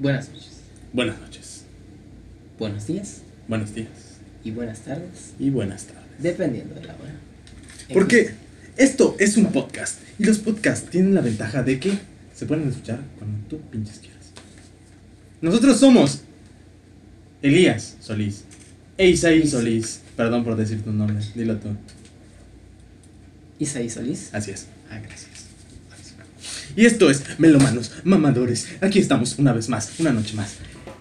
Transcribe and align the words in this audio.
Buenas 0.00 0.28
noches. 0.28 0.60
Buenas 0.92 1.20
noches. 1.20 1.64
Buenos 2.56 2.86
días. 2.86 3.22
Buenos 3.48 3.74
días. 3.74 3.88
Y 4.44 4.52
buenas 4.52 4.80
tardes. 4.80 5.34
Y 5.40 5.50
buenas 5.50 5.84
tardes. 5.84 6.04
Dependiendo 6.20 6.76
de 6.76 6.84
la 6.84 6.94
hora. 6.94 7.14
Porque 7.92 8.30
esto 8.76 9.16
es 9.18 9.36
un 9.36 9.50
podcast. 9.50 9.98
Y 10.20 10.24
los 10.24 10.38
podcasts 10.38 10.88
tienen 10.88 11.14
la 11.14 11.20
ventaja 11.20 11.64
de 11.64 11.80
que 11.80 11.98
se 12.32 12.46
pueden 12.46 12.68
escuchar 12.68 13.00
cuando 13.18 13.48
tú 13.48 13.60
pinches 13.72 13.98
quieras. 13.98 14.18
Nosotros 15.40 15.80
somos 15.80 16.20
Elías 17.42 17.96
Solís. 18.00 18.44
E 18.98 19.08
Isaí 19.08 19.48
Solís. 19.48 20.02
Perdón 20.16 20.44
por 20.44 20.54
decir 20.54 20.80
tu 20.82 20.92
nombre. 20.92 21.24
Dilo 21.34 21.56
tú. 21.56 21.70
Isaí 23.58 23.90
Solís. 23.90 24.30
Así 24.32 24.52
es. 24.52 24.68
Ah, 24.90 25.00
gracias. 25.00 25.37
Y 26.78 26.86
esto 26.86 27.10
es 27.10 27.24
Melomanos, 27.40 27.90
Mamadores. 28.04 28.68
Aquí 28.80 29.00
estamos 29.00 29.36
una 29.40 29.52
vez 29.52 29.68
más, 29.68 29.98
una 29.98 30.12
noche 30.12 30.36
más. 30.36 30.58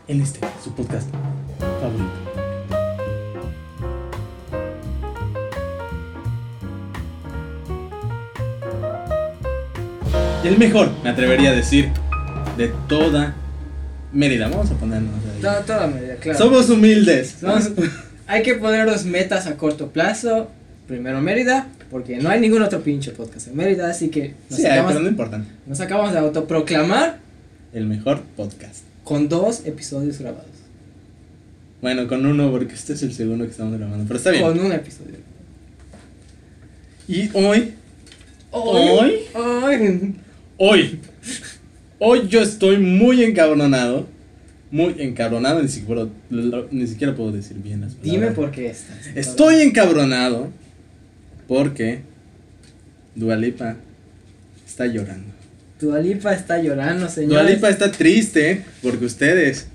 En 0.08 0.22
este, 0.22 0.40
su 0.64 0.74
podcast 0.74 1.08
favorito. 1.60 2.12
Y 10.44 10.48
el 10.48 10.58
mejor, 10.58 10.90
me 11.04 11.12
atrevería 11.12 11.52
a 11.52 11.54
decir, 11.54 11.90
de 12.58 12.72
toda 12.90 13.36
Mérida. 14.12 14.48
Vamos 14.48 14.72
a 14.72 14.74
ponernos 14.74 15.14
ahí. 15.26 15.42
Toda, 15.42 15.62
toda 15.62 15.86
medida, 15.86 16.16
claro. 16.16 16.40
Somos 16.40 16.72
humildes. 16.72 17.36
Somos- 17.40 17.70
hay 18.26 18.42
que 18.42 18.56
ponernos 18.56 19.06
metas 19.06 19.46
a 19.46 19.58
corto 19.58 19.92
plazo. 19.92 20.50
Primero 20.88 21.22
Mérida, 21.22 21.68
porque 21.90 22.18
no 22.18 22.30
hay 22.30 22.40
ningún 22.40 22.62
otro 22.62 22.82
pinche 22.82 23.12
podcast 23.12 23.48
en 23.48 23.56
Mérida, 23.56 23.90
así 23.90 24.10
que 24.10 24.34
nos, 24.50 24.60
Sí, 24.60 24.66
acabamos, 24.66 24.92
pero 24.92 25.04
no 25.04 25.10
importa. 25.10 25.46
nos 25.66 25.80
acabamos 25.80 26.14
de 26.14 26.20
autoproclamar 26.20 27.20
El 27.74 27.86
mejor 27.86 28.22
podcast. 28.36 28.84
con 29.04 29.30
dos 29.30 29.66
episodios 29.66 30.20
grabados. 30.20 30.46
Bueno, 31.82 32.08
con 32.08 32.26
uno, 32.26 32.50
porque 32.52 32.74
este 32.74 32.94
es 32.94 33.04
el 33.04 33.14
segundo 33.14 33.46
que 33.46 33.52
estamos 33.52 33.78
grabando. 33.78 34.06
Pero 34.08 34.18
está 34.18 34.32
bien. 34.32 34.44
Con 34.44 34.60
un 34.60 34.72
episodio. 34.72 35.16
Y 37.08 37.30
hoy 37.34 37.74
Hoy. 38.52 39.12
Hoy. 39.34 40.16
Hoy, 40.58 41.00
hoy 42.00 42.28
yo 42.28 42.42
estoy 42.42 42.78
muy 42.78 43.24
encabronado. 43.24 44.08
Muy 44.72 44.96
encabronado, 45.00 45.62
ni 45.62 45.70
siquiera, 45.70 46.08
ni 46.30 46.88
siquiera 46.88 47.16
puedo 47.16 47.32
decir 47.32 47.58
bien 47.58 47.82
las 47.82 47.94
palabras. 47.94 48.12
Dime 48.22 48.32
por 48.32 48.52
qué 48.52 48.68
estás. 48.68 48.98
Estoy 49.16 49.62
encabronado 49.62 50.50
porque 51.48 52.02
Dualipa 53.16 53.76
está 54.66 54.86
llorando. 54.86 55.34
Dualipa 55.80 56.34
está 56.34 56.62
llorando, 56.62 57.08
señor. 57.10 57.34
Dualipa 57.44 57.70
está 57.70 57.92
triste 57.92 58.64
porque 58.82 59.06
ustedes 59.06 59.68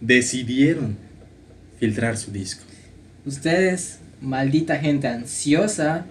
decidieron 0.00 0.96
filtrar 1.78 2.16
su 2.16 2.30
disco. 2.30 2.62
Ustedes, 3.26 3.98
maldita 4.20 4.78
gente 4.78 5.06
ansiosa, 5.06 6.06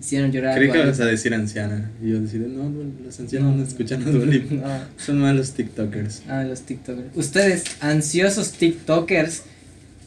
hicieron 0.00 0.32
llorar. 0.32 0.52
a 0.52 0.56
Creí 0.56 0.70
que 0.70 0.78
Lipa. 0.84 1.02
a 1.02 1.06
decir 1.06 1.34
anciana. 1.34 1.90
Y 2.02 2.10
yo 2.10 2.20
decir, 2.20 2.40
no, 2.40 2.70
los 3.04 3.20
ancianos 3.20 3.56
no, 3.56 3.62
escuchan 3.62 4.02
a 4.02 4.10
Dualipa. 4.10 4.54
No, 4.54 4.78
Son 4.96 5.18
malos 5.18 5.52
TikTokers. 5.52 6.22
ah, 6.28 6.44
los 6.44 6.62
TikTokers. 6.62 7.14
Ustedes, 7.14 7.64
ansiosos 7.80 8.52
TikTokers, 8.52 9.42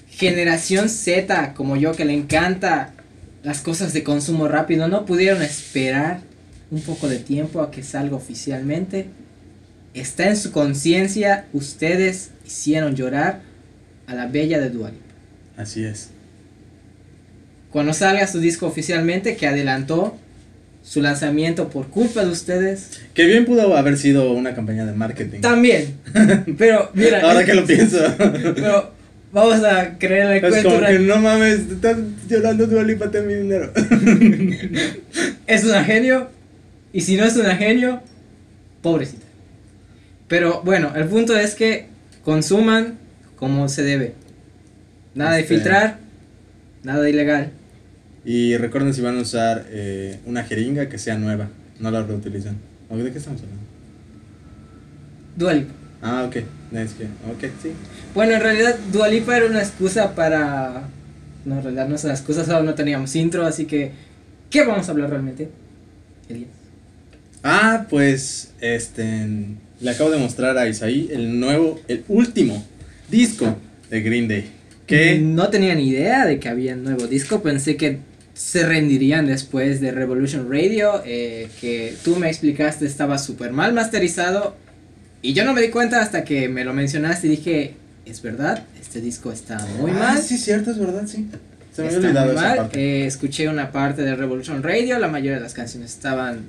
generación 0.09 0.89
Z, 0.89 1.53
como 1.53 1.77
yo 1.77 1.93
que 1.93 2.05
le 2.05 2.13
encanta 2.13 2.93
las 3.47 3.61
cosas 3.61 3.93
de 3.93 4.03
consumo 4.03 4.49
rápido, 4.49 4.89
no 4.89 5.05
pudieron 5.05 5.41
esperar 5.41 6.19
un 6.69 6.81
poco 6.81 7.07
de 7.07 7.17
tiempo 7.17 7.61
a 7.61 7.71
que 7.71 7.81
salga 7.81 8.15
oficialmente. 8.17 9.05
Está 9.93 10.27
en 10.27 10.35
su 10.35 10.51
conciencia, 10.51 11.45
ustedes 11.53 12.31
hicieron 12.45 12.95
llorar 12.95 13.39
a 14.05 14.13
la 14.15 14.27
bella 14.27 14.59
de 14.59 14.69
Dua 14.69 14.89
Lipa. 14.91 15.03
Así 15.55 15.85
es. 15.85 16.09
Cuando 17.71 17.93
salga 17.93 18.27
su 18.27 18.39
disco 18.39 18.67
oficialmente, 18.67 19.37
que 19.37 19.47
adelantó 19.47 20.17
su 20.83 21.01
lanzamiento 21.01 21.69
por 21.69 21.87
culpa 21.87 22.23
de 22.25 22.31
ustedes, 22.31 22.99
Que 23.13 23.25
bien 23.25 23.45
pudo 23.45 23.75
haber 23.77 23.97
sido 23.97 24.31
una 24.33 24.55
campaña 24.55 24.85
de 24.85 24.93
marketing. 24.93 25.39
también. 25.41 25.95
Pero 26.57 26.91
mira, 26.93 27.21
Ahora 27.21 27.41
es- 27.41 27.45
que 27.45 27.53
lo 27.53 27.65
pienso. 27.65 27.97
pero 28.17 28.91
vamos 29.31 29.63
a 29.63 29.97
creer 29.97 30.31
el 30.31 30.43
Es 30.45 30.49
cuento. 30.49 30.69
como 30.69 30.77
una- 30.79 30.87
que 30.89 30.99
no 30.99 31.17
mames, 31.17 31.59
estás 31.71 31.97
llorando 32.29 32.67
tu 32.67 33.09
ten 33.09 33.27
mi 33.27 33.33
dinero. 33.35 33.71
Es 35.47 35.63
una 35.63 35.83
genio. 35.83 36.29
Y 36.93 37.01
si 37.01 37.15
no 37.17 37.25
es 37.25 37.35
una 37.37 37.55
genio, 37.55 38.01
pobrecita. 38.81 39.25
Pero 40.27 40.61
bueno, 40.63 40.93
el 40.95 41.05
punto 41.05 41.37
es 41.37 41.55
que 41.55 41.87
consuman 42.23 42.97
como 43.37 43.69
se 43.69 43.83
debe. 43.83 44.13
Nada 45.15 45.33
de 45.35 45.41
Este- 45.41 45.55
filtrar, 45.55 45.99
nada 46.83 47.01
de 47.01 47.09
ilegal. 47.11 47.51
Y 48.25 48.57
recuerden 48.57 48.93
si 48.93 49.01
van 49.01 49.17
a 49.17 49.21
usar 49.21 49.65
eh, 49.69 50.19
una 50.25 50.43
jeringa 50.43 50.89
que 50.89 50.97
sea 50.97 51.17
nueva, 51.17 51.47
no 51.79 51.91
la 51.91 52.03
reutilizan. 52.03 52.57
¿O 52.89 52.97
¿De 52.97 53.11
qué 53.11 53.17
estamos 53.19 53.41
hablando? 53.41 53.63
Dua 55.37 55.53
Lipa. 55.53 55.73
Ah, 56.01 56.23
ok. 56.27 56.37
Es 56.71 56.93
que, 56.93 57.05
ok, 57.05 57.51
sí. 57.61 57.71
Bueno, 58.13 58.33
en 58.33 58.41
realidad 58.41 58.75
Dua 58.91 59.07
Lipa 59.07 59.37
era 59.37 59.45
una 59.45 59.59
excusa 59.59 60.15
para... 60.15 60.83
No, 61.45 61.57
en 61.57 61.63
realidad 61.63 61.87
no 61.87 61.95
es 61.95 62.03
una 62.03 62.13
excusa, 62.13 62.45
solo 62.45 62.63
no 62.63 62.75
teníamos 62.75 63.15
intro, 63.15 63.45
así 63.45 63.65
que... 63.65 63.91
¿Qué 64.49 64.63
vamos 64.65 64.87
a 64.87 64.91
hablar 64.91 65.09
realmente? 65.09 65.49
Elías. 66.29 66.49
Ah, 67.43 67.85
pues, 67.89 68.51
este, 68.59 69.27
le 69.79 69.89
acabo 69.89 70.09
de 70.09 70.17
mostrar 70.17 70.57
a 70.57 70.67
Isaí 70.67 71.09
el 71.11 71.39
nuevo, 71.39 71.79
el 71.87 72.03
último 72.07 72.65
disco 73.09 73.55
de 73.89 74.01
Green 74.01 74.27
Day. 74.27 74.51
Que 74.85 75.19
No 75.19 75.49
tenía 75.49 75.75
ni 75.75 75.89
idea 75.89 76.25
de 76.25 76.39
que 76.39 76.49
había 76.49 76.73
un 76.73 76.83
nuevo 76.83 77.07
disco, 77.07 77.41
pensé 77.41 77.75
que 77.75 77.99
se 78.33 78.65
rendirían 78.65 79.25
después 79.25 79.81
de 79.81 79.91
Revolution 79.91 80.49
Radio, 80.49 81.01
eh, 81.05 81.49
que 81.59 81.93
tú 82.03 82.15
me 82.17 82.27
explicaste 82.27 82.85
estaba 82.85 83.17
súper 83.17 83.51
mal 83.51 83.73
masterizado, 83.73 84.55
y 85.21 85.33
yo 85.33 85.45
no 85.45 85.53
me 85.53 85.61
di 85.61 85.69
cuenta 85.69 86.01
hasta 86.01 86.23
que 86.23 86.47
me 86.49 86.63
lo 86.63 86.73
mencionaste 86.73 87.27
y 87.27 87.29
dije, 87.31 87.73
es 88.05 88.21
verdad, 88.21 88.63
este 88.79 89.01
disco 89.01 89.31
está 89.31 89.57
muy 89.79 89.91
Ah, 89.91 89.95
mal. 90.13 90.17
sí, 90.21 90.37
cierto, 90.37 90.71
es 90.71 90.77
verdad, 90.79 91.03
sí. 91.07 91.27
Se 91.73 91.81
me 91.83 91.87
había 91.89 91.97
está 91.97 92.07
olvidado 92.09 92.31
esa 92.33 92.55
parte. 92.55 92.79
Eh, 92.79 93.05
escuché 93.05 93.47
una 93.49 93.71
parte 93.71 94.01
de 94.03 94.15
Revolution 94.15 94.63
Radio, 94.63 94.97
la 94.99 95.07
mayoría 95.07 95.35
de 95.35 95.41
las 95.41 95.53
canciones 95.53 95.91
estaban... 95.93 96.41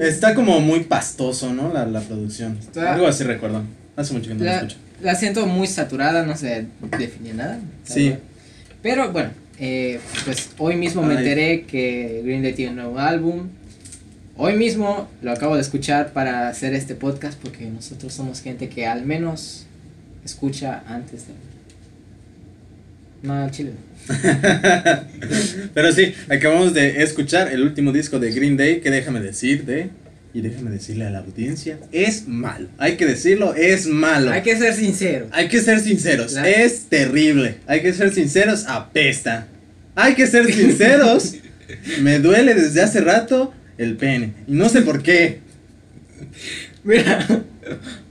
Está 0.00 0.34
como 0.34 0.60
muy 0.60 0.80
pastoso, 0.84 1.52
¿no? 1.54 1.72
La, 1.72 1.86
la 1.86 2.00
producción. 2.00 2.56
Está- 2.58 2.94
Algo 2.94 3.06
así 3.06 3.24
recuerdo. 3.24 3.62
Hace 3.94 4.12
mucho 4.14 4.28
que 4.28 4.34
no 4.34 4.40
lo 4.40 4.44
La, 4.46 4.56
escucho. 4.56 4.76
la 5.02 5.14
siento 5.14 5.46
muy 5.46 5.66
saturada, 5.66 6.24
no 6.26 6.36
sé 6.36 6.66
definir 6.98 7.34
nada. 7.36 7.58
Sí. 7.84 8.08
verdad. 8.10 8.22
Pero 8.82 9.12
bueno, 9.12 9.30
eh, 9.60 10.00
pues 10.24 10.50
hoy 10.58 10.76
mismo 10.76 11.02
me 11.02 11.14
Ay. 11.14 11.18
enteré 11.18 11.62
que 11.64 12.22
Green 12.24 12.42
Day 12.42 12.52
tiene 12.54 12.70
un 12.72 12.76
nuevo 12.76 12.98
álbum. 12.98 13.48
Hoy 14.38 14.54
mismo 14.54 15.10
lo 15.22 15.32
acabo 15.32 15.54
de 15.54 15.62
escuchar 15.62 16.12
para 16.12 16.48
hacer 16.48 16.74
este 16.74 16.94
podcast 16.94 17.40
porque 17.40 17.64
nosotros 17.64 18.12
somos 18.12 18.42
gente 18.42 18.68
que 18.68 18.86
al 18.86 19.06
menos 19.06 19.64
escucha 20.26 20.82
antes 20.86 21.24
de... 21.26 21.32
No, 23.22 23.50
chile. 23.50 23.72
Pero 25.74 25.90
sí, 25.90 26.12
acabamos 26.28 26.74
de 26.74 27.02
escuchar 27.02 27.50
el 27.50 27.62
último 27.62 27.92
disco 27.92 28.18
de 28.18 28.30
Green 28.30 28.58
Day 28.58 28.80
que 28.80 28.90
déjame 28.90 29.20
decir 29.20 29.64
de 29.64 29.88
y 30.34 30.42
déjame 30.42 30.70
decirle 30.70 31.06
a 31.06 31.10
la 31.10 31.20
audiencia, 31.20 31.78
es 31.90 32.28
malo. 32.28 32.68
Hay 32.76 32.98
que 32.98 33.06
decirlo, 33.06 33.54
es 33.54 33.86
malo. 33.86 34.30
Hay 34.32 34.42
que 34.42 34.54
ser 34.54 34.74
sincero. 34.74 35.28
Hay 35.32 35.48
que 35.48 35.60
ser 35.60 35.80
sinceros, 35.80 36.36
es 36.36 36.90
terrible. 36.90 37.54
Hay 37.66 37.80
que 37.80 37.94
ser 37.94 38.12
sinceros, 38.12 38.66
apesta. 38.66 39.46
Hay 39.94 40.14
que 40.14 40.26
ser 40.26 40.52
sinceros. 40.52 41.36
me 42.02 42.18
duele 42.18 42.52
desde 42.52 42.82
hace 42.82 43.00
rato 43.00 43.54
el 43.78 43.96
pene 43.96 44.32
y 44.46 44.52
no 44.52 44.68
sé 44.68 44.82
por 44.82 45.02
qué. 45.02 45.40
Mira, 46.84 47.26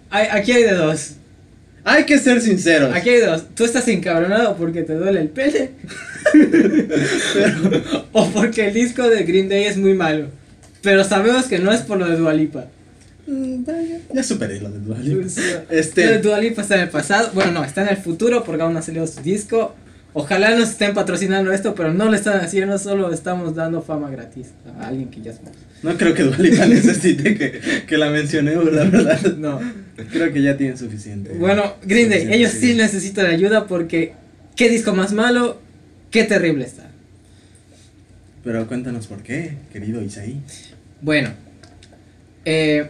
hay- 0.10 0.28
aquí 0.32 0.52
hay 0.52 0.64
de 0.64 0.74
dos. 0.74 1.12
Hay 1.84 2.06
que 2.06 2.18
ser 2.18 2.42
sinceros. 2.42 2.94
Aquí 2.96 3.10
hay 3.10 3.20
dos. 3.22 3.46
Tú 3.54 3.64
estás 3.64 3.88
encabronado 3.88 4.56
porque 4.58 4.82
te 4.84 4.94
duele 4.94 5.22
el 5.22 5.30
pene. 5.30 5.70
o 8.12 8.30
porque 8.32 8.68
el 8.68 8.74
disco 8.74 9.08
de 9.10 9.24
Green 9.24 9.50
Day 9.50 9.66
es 9.66 9.78
muy 9.78 9.94
malo. 9.94 10.28
Pero 10.82 11.04
sabemos 11.04 11.46
que 11.46 11.60
no 11.60 11.72
es 11.72 11.82
por 11.82 11.98
lo 11.98 12.08
de 12.10 12.18
Dualipa. 12.18 12.66
Mm, 13.28 13.64
Ya 14.14 14.24
superé 14.24 14.60
lo 14.62 14.70
de 14.70 14.80
Dua 14.80 14.98
Lipa. 15.00 15.16
Lo 15.22 15.26
de 15.28 15.80
Este, 15.80 16.20
Dualipa 16.20 16.62
está 16.62 16.76
en 16.76 16.82
el 16.82 16.90
pasado. 16.90 17.32
Bueno, 17.34 17.52
no, 17.52 17.64
está 17.64 17.82
en 17.84 17.90
el 17.90 17.98
futuro 17.98 18.44
porque 18.44 18.62
aún 18.62 18.74
no 18.74 18.80
ha 18.80 18.84
salido 18.84 19.08
su 19.08 19.22
disco. 19.22 19.76
Ojalá 20.18 20.56
nos 20.56 20.70
estén 20.70 20.94
patrocinando 20.94 21.52
esto, 21.52 21.76
pero 21.76 21.94
no 21.94 22.06
lo 22.06 22.16
están 22.16 22.40
haciendo, 22.40 22.78
solo 22.78 23.12
estamos 23.12 23.54
dando 23.54 23.82
fama 23.82 24.10
gratis 24.10 24.48
a 24.80 24.88
alguien 24.88 25.10
que 25.10 25.22
ya 25.22 25.32
es 25.32 25.40
famoso. 25.40 25.60
no 25.84 25.98
creo 25.98 26.14
que 26.14 26.24
Dua 26.24 26.38
Lipa 26.38 26.66
necesite 26.68 27.38
que, 27.38 27.84
que 27.86 27.98
la 27.98 28.10
mencionemos, 28.10 28.72
la 28.72 28.86
verdad. 28.86 29.36
No. 29.36 29.60
Creo 30.14 30.32
que 30.32 30.42
ya 30.42 30.56
tienen 30.56 30.78
suficiente. 30.78 31.34
Bueno, 31.38 31.74
Green 31.84 32.10
Day, 32.10 32.30
ellos 32.32 32.52
sí 32.52 32.76
necesitan 32.76 33.26
ayuda 33.26 33.68
porque 33.68 34.14
qué 34.56 34.70
disco 34.70 34.96
más 34.96 35.12
malo, 35.12 35.60
qué 36.12 36.24
terrible 36.24 36.64
está. 36.64 36.90
Pero 38.42 38.66
cuéntanos 38.68 39.08
por 39.08 39.22
qué, 39.22 39.58
querido 39.74 40.02
Isaí. 40.02 40.42
Bueno, 41.02 41.32
eh, 42.46 42.88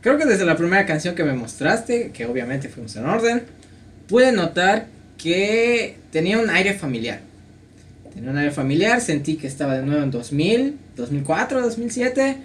creo 0.00 0.18
que 0.18 0.24
desde 0.24 0.44
la 0.44 0.56
primera 0.56 0.84
canción 0.84 1.14
que 1.14 1.22
me 1.22 1.34
mostraste, 1.34 2.10
que 2.10 2.26
obviamente 2.26 2.68
fuimos 2.68 2.96
en 2.96 3.06
orden, 3.06 3.42
pude 4.08 4.32
notar 4.32 4.95
que 5.18 5.96
tenía 6.10 6.38
un 6.38 6.50
aire 6.50 6.74
familiar. 6.74 7.20
Tenía 8.14 8.30
un 8.30 8.38
aire 8.38 8.50
familiar, 8.50 9.00
sentí 9.00 9.36
que 9.36 9.46
estaba 9.46 9.76
de 9.76 9.84
nuevo 9.84 10.02
en 10.02 10.10
2000, 10.10 10.76
2004, 10.96 11.62
2007. 11.62 12.36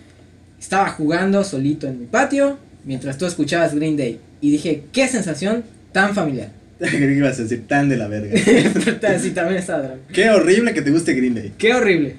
Estaba 0.59 0.89
jugando 0.89 1.43
solito 1.43 1.87
en 1.87 1.99
mi 1.99 2.05
patio 2.05 2.57
mientras 2.83 3.17
tú 3.17 3.25
escuchabas 3.25 3.73
Green 3.73 3.97
Day. 3.97 4.19
Y 4.41 4.51
dije, 4.51 4.83
qué 4.91 5.07
sensación 5.07 5.63
tan 5.91 6.13
familiar. 6.13 6.49
Creí 6.79 6.99
que 6.99 7.13
ibas 7.13 7.39
a 7.39 7.43
decir 7.43 7.67
tan 7.67 7.89
de 7.89 7.97
la 7.97 8.07
verga. 8.07 8.37
sí, 9.19 9.31
también 9.31 9.59
estaba. 9.59 9.95
Qué 10.11 10.29
horrible 10.29 10.73
que 10.73 10.81
te 10.81 10.91
guste 10.91 11.13
Green 11.13 11.35
Day. 11.35 11.53
Qué 11.57 11.73
horrible. 11.73 12.15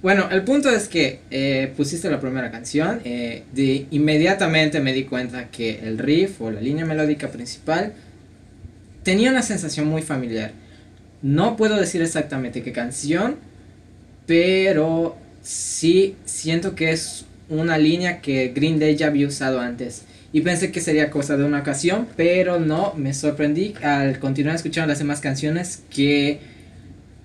Bueno, 0.00 0.28
el 0.30 0.42
punto 0.42 0.70
es 0.70 0.86
que 0.86 1.20
eh, 1.30 1.72
pusiste 1.76 2.08
la 2.08 2.20
primera 2.20 2.50
canción. 2.50 3.00
eh, 3.04 3.42
de 3.52 3.86
inmediatamente 3.90 4.80
me 4.80 4.92
di 4.92 5.04
cuenta 5.04 5.48
que 5.48 5.80
el 5.82 5.98
riff 5.98 6.40
o 6.40 6.50
la 6.52 6.60
línea 6.60 6.84
melódica 6.84 7.28
principal 7.28 7.92
tenía 9.06 9.30
una 9.30 9.42
sensación 9.42 9.86
muy 9.86 10.02
familiar. 10.02 10.50
No 11.22 11.56
puedo 11.56 11.76
decir 11.76 12.02
exactamente 12.02 12.64
qué 12.64 12.72
canción, 12.72 13.36
pero 14.26 15.16
sí 15.42 16.16
siento 16.24 16.74
que 16.74 16.90
es 16.90 17.24
una 17.48 17.78
línea 17.78 18.20
que 18.20 18.48
Green 18.48 18.80
Day 18.80 18.96
ya 18.96 19.06
había 19.06 19.28
usado 19.28 19.60
antes. 19.60 20.02
Y 20.32 20.40
pensé 20.40 20.72
que 20.72 20.80
sería 20.80 21.08
cosa 21.08 21.36
de 21.36 21.44
una 21.44 21.60
ocasión, 21.60 22.08
pero 22.16 22.58
no, 22.58 22.94
me 22.96 23.14
sorprendí 23.14 23.74
al 23.80 24.18
continuar 24.18 24.56
escuchando 24.56 24.88
las 24.88 24.98
demás 24.98 25.20
canciones 25.20 25.84
que 25.88 26.40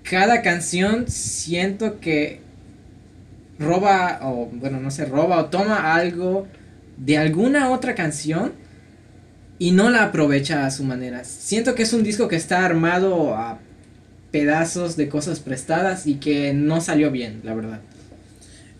cada 0.04 0.40
canción 0.40 1.08
siento 1.08 1.98
que 1.98 2.42
roba 3.58 4.20
o 4.22 4.48
bueno, 4.52 4.78
no 4.78 4.92
sé, 4.92 5.04
roba 5.04 5.40
o 5.40 5.46
toma 5.46 5.94
algo 5.96 6.46
de 6.96 7.18
alguna 7.18 7.72
otra 7.72 7.96
canción 7.96 8.52
y 9.62 9.70
no 9.70 9.90
la 9.90 10.02
aprovecha 10.02 10.66
a 10.66 10.72
su 10.72 10.82
manera. 10.82 11.22
Siento 11.22 11.76
que 11.76 11.84
es 11.84 11.92
un 11.92 12.02
disco 12.02 12.26
que 12.26 12.34
está 12.34 12.66
armado 12.66 13.36
a 13.36 13.60
pedazos 14.32 14.96
de 14.96 15.08
cosas 15.08 15.38
prestadas 15.38 16.08
y 16.08 16.14
que 16.14 16.52
no 16.52 16.80
salió 16.80 17.12
bien, 17.12 17.42
la 17.44 17.54
verdad. 17.54 17.80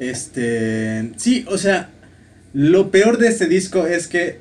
Este. 0.00 1.12
Sí, 1.16 1.44
o 1.48 1.56
sea. 1.56 1.90
Lo 2.52 2.90
peor 2.90 3.18
de 3.18 3.28
este 3.28 3.46
disco 3.46 3.86
es 3.86 4.08
que 4.08 4.40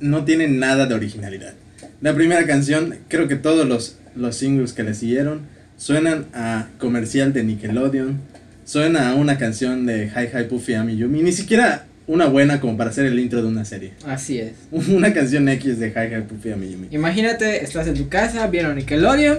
no 0.00 0.24
tiene 0.24 0.48
nada 0.48 0.86
de 0.86 0.94
originalidad. 0.94 1.52
La 2.00 2.14
primera 2.14 2.46
canción, 2.46 2.96
creo 3.08 3.28
que 3.28 3.36
todos 3.36 3.68
los, 3.68 3.98
los 4.16 4.36
singles 4.36 4.72
que 4.72 4.84
le 4.84 4.94
siguieron 4.94 5.42
suenan 5.76 6.28
a 6.32 6.68
comercial 6.78 7.34
de 7.34 7.44
Nickelodeon. 7.44 8.22
Suena 8.64 9.10
a 9.10 9.14
una 9.16 9.36
canción 9.36 9.84
de 9.84 10.06
Hi 10.06 10.34
Hi 10.34 10.44
Puffy 10.48 10.72
Ami 10.74 10.96
Yumi. 10.96 11.22
Ni 11.22 11.32
siquiera 11.32 11.84
una 12.06 12.26
buena 12.26 12.60
como 12.60 12.76
para 12.76 12.90
hacer 12.90 13.06
el 13.06 13.18
intro 13.18 13.40
de 13.42 13.48
una 13.48 13.64
serie. 13.64 13.92
Así 14.06 14.38
es. 14.38 14.52
Una 14.88 15.12
canción 15.14 15.48
X 15.48 15.78
de 15.78 15.88
Hi 15.88 16.14
Hi 16.14 16.20
Puffy 16.22 16.52
Ami 16.52 16.70
Yumi. 16.70 16.88
Imagínate, 16.90 17.64
estás 17.64 17.86
en 17.88 17.94
tu 17.94 18.08
casa, 18.08 18.46
vieron 18.48 18.76
Nickelodeon 18.76 19.38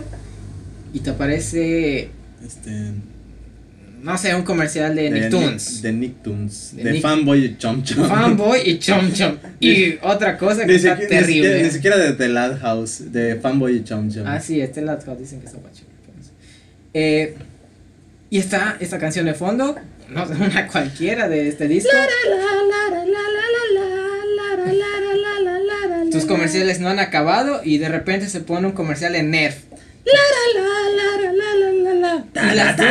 y 0.94 1.00
te 1.02 1.10
aparece, 1.12 2.10
Este. 2.46 2.72
no 4.02 4.18
sé, 4.18 4.34
un 4.34 4.44
comercial 4.44 4.96
de, 4.96 5.12
Nicktoons. 5.12 5.82
De 5.82 5.94
Nicktoons. 5.94 6.76
De 6.78 6.84
De, 6.84 6.92
Nick- 6.94 7.02
Fanboy 7.02 7.46
y 7.46 7.58
Chom 7.58 7.84
Chom. 7.84 8.08
Fanboy 8.08 8.60
y 8.66 8.80
Chom 8.80 9.12
Chom. 9.14 9.36
Y 9.60 9.96
otra 10.02 10.38
cosa 10.38 10.62
que 10.62 10.68
Ni 10.68 10.74
está 10.76 10.96
siquiera, 10.98 11.22
ni, 11.22 11.28
siquiera, 11.28 11.48
terrible. 11.50 11.64
ni 11.64 11.70
siquiera 11.72 11.98
de 11.98 12.14
The 12.14 12.28
Lad 12.30 12.60
House, 12.62 13.12
de 13.12 13.36
Fanboy 13.36 13.78
y 13.78 13.84
Chom 13.84 14.10
Chom. 14.10 14.26
Ah, 14.26 14.40
sí, 14.40 14.60
este 14.62 14.82
lado 14.82 15.16
dicen 15.18 15.40
que 15.40 15.46
está 15.48 15.60
guacho. 15.60 15.84
Eh, 16.94 17.36
y 18.30 18.38
está 18.38 18.78
esta 18.80 18.98
canción 18.98 19.26
de 19.26 19.34
fondo, 19.34 19.76
no 20.10 20.28
sé, 20.28 20.34
una 20.36 20.68
cualquiera 20.68 21.28
de 21.28 21.48
este 21.50 21.68
disco. 21.68 21.90
Tus 26.12 26.26
comerciales 26.26 26.80
no 26.80 26.90
han 26.90 27.00
acabado 27.00 27.62
y 27.64 27.78
de 27.78 27.90
repente 27.90 28.30
se 28.30 28.40
pone 28.42 28.68
un 28.68 28.74
comercial 28.74 29.16
en 29.16 29.32
Nerf. 29.32 29.58
Y 30.06 30.10
las, 32.56 32.78
dos, 32.78 32.88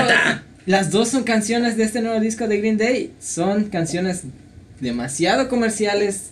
las 0.67 0.91
dos 0.91 1.09
son 1.09 1.25
canciones 1.25 1.77
de 1.77 1.85
este 1.85 2.01
nuevo 2.03 2.21
disco 2.21 2.49
de 2.49 2.59
Green 2.59 2.77
Day. 2.77 3.13
Son 3.21 3.65
canciones 3.65 4.23
demasiado 4.81 5.49
comerciales, 5.49 6.31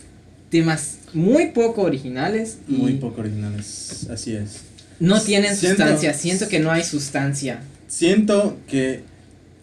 temas 0.51 0.99
muy 1.15 1.49
poco 1.51 1.83
originales 1.83 2.59
y 2.69 2.73
Muy 2.73 2.95
poco 2.95 3.21
originales, 3.21 4.07
así 4.11 4.35
es. 4.35 4.63
no 4.99 5.21
tienen 5.21 5.57
Siento- 5.57 5.83
sustancia. 5.85 6.15
Siento 6.15 6.49
que 6.49 6.59
no 6.59 6.71
hay 6.71 6.83
sustancia. 6.85 7.61
Siento 7.87 8.59
que 8.69 9.05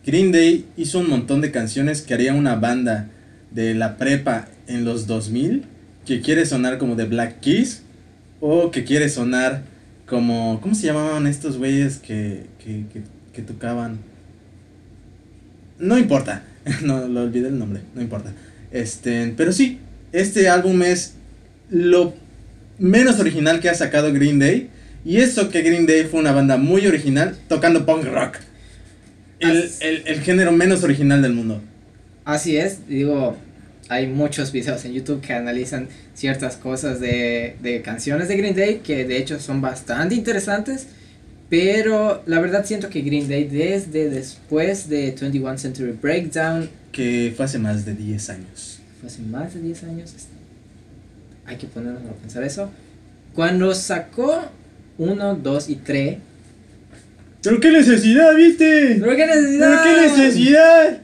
Green 0.05 0.31
Day 0.31 0.65
hizo 0.77 0.99
un 0.99 1.09
montón 1.09 1.41
de 1.41 1.51
canciones 1.51 2.01
que 2.01 2.13
haría 2.13 2.33
una 2.33 2.55
banda 2.55 3.09
de 3.51 3.73
la 3.73 3.97
prepa 3.97 4.47
en 4.67 4.85
los 4.85 5.07
2000 5.07 5.65
que 6.05 6.21
quiere 6.21 6.45
sonar 6.45 6.77
como 6.77 6.95
de 6.95 7.05
Black 7.05 7.39
Keys 7.41 7.83
o 8.39 8.71
que 8.71 8.83
quiere 8.83 9.09
sonar 9.09 9.63
como... 10.05 10.59
¿Cómo 10.61 10.73
se 10.73 10.87
llamaban 10.87 11.27
estos 11.27 11.57
güeyes 11.57 11.97
que, 11.97 12.45
que, 12.63 12.85
que, 12.91 13.03
que 13.33 13.41
tocaban? 13.41 13.99
No 15.77 15.97
importa, 15.97 16.43
no 16.83 17.07
lo 17.07 17.23
olvidé 17.23 17.49
el 17.49 17.59
nombre, 17.59 17.81
no 17.93 18.01
importa. 18.01 18.33
Este, 18.71 19.33
pero 19.35 19.51
sí, 19.51 19.79
este 20.11 20.49
álbum 20.49 20.81
es 20.81 21.15
lo 21.69 22.13
menos 22.77 23.19
original 23.19 23.59
que 23.59 23.69
ha 23.69 23.75
sacado 23.75 24.11
Green 24.13 24.39
Day. 24.39 24.69
Y 25.05 25.17
eso 25.17 25.49
que 25.49 25.61
Green 25.61 25.85
Day 25.85 26.05
fue 26.05 26.19
una 26.19 26.31
banda 26.31 26.57
muy 26.57 26.85
original 26.87 27.37
tocando 27.47 27.85
punk 27.85 28.05
rock. 28.05 28.37
El, 29.39 29.69
el, 29.79 30.03
el 30.05 30.21
género 30.21 30.51
menos 30.51 30.83
original 30.83 31.21
del 31.21 31.33
mundo. 31.33 31.61
Así 32.25 32.57
es, 32.57 32.87
digo, 32.87 33.37
hay 33.89 34.05
muchos 34.07 34.51
videos 34.51 34.85
en 34.85 34.93
YouTube 34.93 35.21
que 35.21 35.33
analizan 35.33 35.87
ciertas 36.13 36.57
cosas 36.57 36.99
de, 36.99 37.55
de 37.61 37.81
canciones 37.81 38.27
de 38.27 38.37
Green 38.37 38.55
Day 38.55 38.81
que 38.83 39.05
de 39.05 39.17
hecho 39.17 39.39
son 39.39 39.61
bastante 39.61 40.13
interesantes, 40.15 40.87
pero 41.49 42.21
la 42.27 42.39
verdad 42.39 42.65
siento 42.65 42.89
que 42.89 43.01
Green 43.01 43.27
Day 43.27 43.45
desde 43.45 44.09
después 44.09 44.89
de 44.89 45.15
21 45.19 45.57
Century 45.57 45.91
Breakdown, 45.99 46.69
Que 46.91 47.33
fue 47.35 47.45
hace 47.45 47.57
más 47.57 47.85
de 47.85 47.95
10 47.95 48.29
años. 48.29 48.79
fue 48.99 49.07
hace 49.09 49.21
más 49.23 49.53
de 49.55 49.61
10 49.61 49.83
años, 49.85 50.13
hay 51.45 51.57
que 51.57 51.65
ponernos 51.65 52.03
a 52.03 52.13
pensar 52.13 52.43
eso, 52.43 52.69
cuando 53.33 53.73
sacó 53.73 54.39
1, 54.99 55.35
2 55.35 55.69
y 55.69 55.75
3, 55.77 56.17
¿Pero 57.41 57.59
qué 57.59 57.71
necesidad, 57.71 58.35
viste? 58.35 58.97
¿pero 58.99 59.15
qué 59.15 59.25
necesidad? 59.27 59.81
¿Pero 59.83 59.95
qué 59.95 60.01
necesidad? 60.23 60.97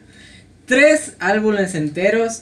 Tres 0.66 1.14
álbumes 1.20 1.76
enteros, 1.76 2.42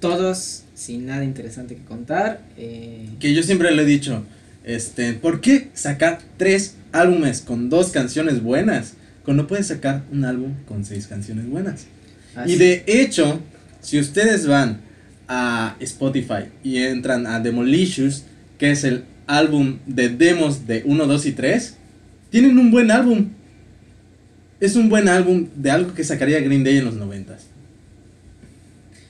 todos 0.00 0.64
sin 0.74 1.06
nada 1.06 1.24
interesante 1.24 1.76
que 1.76 1.82
contar. 1.84 2.40
eh, 2.56 3.08
Que 3.20 3.34
yo 3.34 3.42
siempre 3.42 3.70
lo 3.70 3.82
he 3.82 3.84
dicho. 3.84 4.24
Este, 4.64 5.12
¿por 5.12 5.40
qué 5.40 5.68
sacar 5.74 6.20
tres 6.36 6.76
álbumes 6.92 7.40
con 7.40 7.68
dos 7.70 7.90
canciones 7.90 8.42
buenas? 8.42 8.94
Cuando 9.24 9.46
puedes 9.46 9.68
sacar 9.68 10.02
un 10.10 10.24
álbum 10.24 10.54
con 10.66 10.84
seis 10.84 11.06
canciones 11.06 11.48
buenas. 11.48 11.86
así- 12.34 12.52
Y 12.52 12.56
de 12.56 12.82
hecho, 12.86 13.40
si 13.80 14.00
ustedes 14.00 14.46
van 14.46 14.80
a 15.28 15.76
Spotify 15.80 16.46
y 16.64 16.78
entran 16.78 17.26
a 17.26 17.38
Demolicious, 17.40 18.24
que 18.58 18.70
es 18.72 18.82
el 18.84 19.04
álbum 19.26 19.78
de 19.86 20.08
demos 20.08 20.66
de 20.66 20.82
1, 20.84 21.06
2 21.06 21.26
y 21.26 21.32
3, 21.32 21.76
tienen 22.32 22.58
un 22.58 22.72
buen 22.72 22.90
álbum. 22.90 23.28
Es 24.58 24.74
un 24.74 24.88
buen 24.88 25.08
álbum 25.08 25.46
de 25.54 25.70
algo 25.70 25.94
que 25.94 26.02
sacaría 26.02 26.40
Green 26.40 26.64
Day 26.64 26.78
en 26.78 26.84
los 26.86 26.94
90 26.94 27.36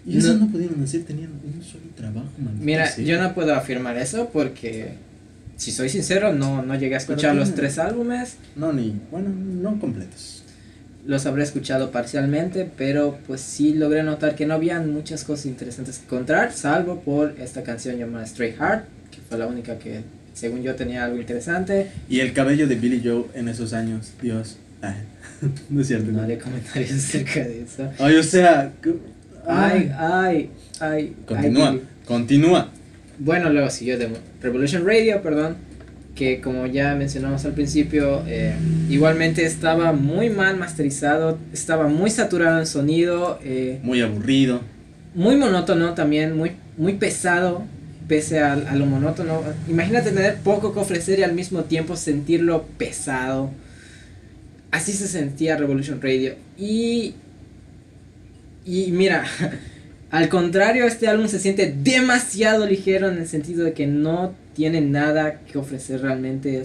Y 0.07 0.19
eso 0.19 0.35
No- 0.35 0.49
pudieron 0.49 0.83
hacer, 0.83 1.05
tenían 1.05 1.31
un 1.31 1.63
solo 1.63 1.85
trabajo, 1.97 2.27
maldita 2.39 2.65
Mira, 2.65 2.87
sea. 2.89 3.05
yo 3.05 3.23
no 3.23 3.35
puedo 3.35 3.55
afirmar 3.55 3.97
eso 3.99 4.31
porque, 4.33 4.95
si 5.57 5.71
soy 5.71 5.89
sincero, 5.89 6.33
no, 6.33 6.63
no 6.63 6.75
llegué 6.75 6.95
a 6.95 6.99
escuchar 6.99 7.35
los 7.37 7.55
tres 7.55 7.79
álbumes. 7.79 8.37
No, 8.57 8.73
ni, 8.73 8.95
bueno, 9.11 9.29
no 9.31 9.79
completos. 9.79 10.43
Los 11.07 11.27
habré 11.27 11.43
escuchado 11.43 11.91
parcialmente, 11.91 12.69
pero 12.77 13.19
pues 13.27 13.41
sí 13.41 13.75
logré 13.75 14.03
notar 14.05 14.35
que 14.37 14.47
no 14.47 14.55
habían 14.55 14.93
muchas 14.93 15.25
cosas 15.25 15.47
interesantes 15.47 15.99
que 15.99 16.05
encontrar, 16.05 16.53
salvo 16.53 17.01
por 17.01 17.35
esta 17.41 17.63
canción 17.63 17.97
llamada 17.99 18.25
Stray 18.27 18.53
Heart, 18.53 18.85
que 19.11 19.19
fue 19.29 19.37
la 19.39 19.47
única 19.49 19.79
que, 19.79 20.03
según 20.35 20.63
yo, 20.63 20.75
tenía 20.75 21.05
algo 21.05 21.19
interesante. 21.19 21.89
Y 22.09 22.21
el 22.21 22.33
cabello 22.33 22.67
de 22.67 22.75
Billy 22.77 23.01
Joe 23.05 23.25
en 23.35 23.49
esos 23.49 23.73
años, 23.73 24.13
Dios. 24.21 24.57
Ay, 24.81 24.95
no 25.71 25.81
es 25.81 25.87
cierto. 25.89 26.11
No 26.13 26.23
haré 26.23 26.39
comentarios 26.39 26.91
acerca 26.93 27.41
de 27.45 27.63
eso. 27.63 27.91
Ay, 27.99 28.17
o 28.17 28.23
sea. 28.23 28.73
que- 28.83 28.97
Ay, 29.47 29.91
ay, 29.99 30.51
ay. 30.81 31.17
Continúa, 31.27 31.71
ay, 31.71 31.83
continúa. 32.07 32.71
Bueno, 33.19 33.51
luego 33.51 33.71
siguió 33.71 33.99
de 33.99 34.09
Revolution 34.41 34.87
Radio, 34.87 35.21
perdón, 35.21 35.57
que 36.15 36.41
como 36.41 36.67
ya 36.67 36.95
mencionamos 36.95 37.45
al 37.45 37.53
principio, 37.53 38.23
eh, 38.29 38.55
igualmente 38.89 39.45
estaba 39.45 39.93
muy 39.93 40.31
mal 40.31 40.57
masterizado, 40.59 41.39
estaba 41.53 41.89
muy 41.89 42.11
saturado 42.11 42.59
en 42.61 42.67
sonido, 42.67 43.39
eh, 43.45 43.81
Muy 43.83 44.01
aburrido. 44.01 44.61
muy 45.15 45.35
monótono 45.37 45.95
también, 45.95 46.37
muy, 46.37 46.53
muy 46.77 46.95
pesado, 46.95 47.65
pese 48.09 48.41
a, 48.41 48.57
lo 48.57 48.87
monótono. 48.87 49.43
Imagínate 49.69 50.11
tener 50.11 50.37
poco 50.39 50.73
que 50.73 50.81
ofrecer 50.81 51.19
y 51.19 51.23
al 51.23 51.35
mismo 51.35 51.65
tiempo 51.65 51.97
sentirlo 51.97 52.65
pesado. 52.79 53.51
Así 54.71 54.93
se 54.93 55.09
sentía 55.09 55.57
Revolution 55.57 56.01
Radio. 56.01 56.35
Y, 56.57 57.15
y 58.65 58.91
mira, 58.93 59.25
Al 60.13 60.29
contrario, 60.29 60.85
este 60.85 61.09
álbum 61.09 61.27
se 61.27 61.39
siente 61.39 61.75
demasiado 61.75 62.67
ligero 62.67 63.09
en 63.09 63.17
el 63.17 63.27
sentido 63.27 63.65
de 63.65 63.73
que 63.73 63.87
no 63.87 64.35
tiene 64.55 64.83
nada 64.83 65.41
que 65.51 65.57
ofrecer 65.57 66.03
realmente. 66.03 66.63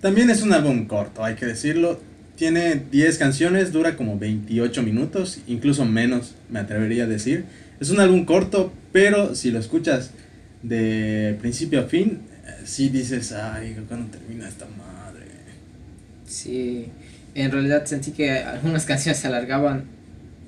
También 0.00 0.30
es 0.30 0.40
un 0.40 0.54
álbum 0.54 0.86
corto, 0.86 1.22
hay 1.22 1.34
que 1.34 1.44
decirlo. 1.44 2.00
Tiene 2.36 2.80
10 2.90 3.18
canciones, 3.18 3.70
dura 3.70 3.96
como 3.96 4.18
28 4.18 4.82
minutos, 4.82 5.40
incluso 5.46 5.84
menos, 5.84 6.36
me 6.48 6.58
atrevería 6.58 7.04
a 7.04 7.06
decir. 7.06 7.44
Es 7.80 7.90
un 7.90 8.00
álbum 8.00 8.24
corto, 8.24 8.72
pero 8.92 9.34
si 9.34 9.50
lo 9.50 9.58
escuchas 9.58 10.12
de 10.62 11.36
principio 11.40 11.80
a 11.80 11.84
fin, 11.84 12.20
eh, 12.46 12.62
sí 12.64 12.88
dices, 12.88 13.32
ay, 13.32 13.76
¿cuándo 13.88 14.10
termina 14.10 14.48
esta 14.48 14.66
madre? 14.66 15.26
Sí, 16.26 16.86
en 17.34 17.50
realidad 17.50 17.84
sentí 17.84 18.12
que 18.12 18.30
algunas 18.30 18.84
canciones 18.86 19.18
se 19.18 19.26
alargaban 19.26 19.84